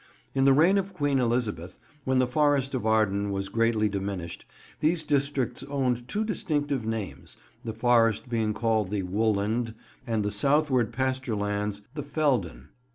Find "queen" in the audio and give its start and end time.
0.95-1.19